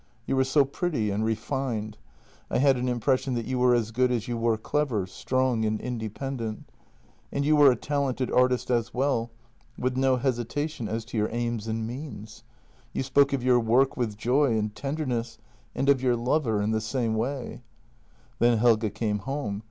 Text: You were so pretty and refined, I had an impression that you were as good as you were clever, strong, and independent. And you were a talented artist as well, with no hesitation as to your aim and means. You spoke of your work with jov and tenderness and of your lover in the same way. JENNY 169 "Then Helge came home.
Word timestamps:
You 0.25 0.35
were 0.35 0.43
so 0.45 0.65
pretty 0.65 1.11
and 1.11 1.23
refined, 1.23 1.99
I 2.49 2.57
had 2.57 2.75
an 2.75 2.87
impression 2.87 3.35
that 3.35 3.45
you 3.45 3.59
were 3.59 3.75
as 3.75 3.91
good 3.91 4.11
as 4.11 4.27
you 4.27 4.35
were 4.35 4.57
clever, 4.57 5.05
strong, 5.05 5.63
and 5.63 5.79
independent. 5.79 6.65
And 7.31 7.45
you 7.45 7.55
were 7.55 7.69
a 7.71 7.75
talented 7.75 8.31
artist 8.31 8.71
as 8.71 8.95
well, 8.95 9.29
with 9.77 9.95
no 9.97 10.15
hesitation 10.15 10.87
as 10.89 11.05
to 11.05 11.19
your 11.19 11.29
aim 11.31 11.59
and 11.67 11.85
means. 11.85 12.43
You 12.93 13.03
spoke 13.03 13.31
of 13.31 13.43
your 13.43 13.59
work 13.59 13.95
with 13.95 14.17
jov 14.17 14.49
and 14.57 14.73
tenderness 14.73 15.37
and 15.75 15.87
of 15.87 16.01
your 16.01 16.15
lover 16.15 16.63
in 16.63 16.71
the 16.71 16.81
same 16.81 17.13
way. 17.13 17.61
JENNY 18.41 18.55
169 18.55 18.57
"Then 18.57 18.57
Helge 18.57 18.93
came 18.95 19.19
home. 19.19 19.59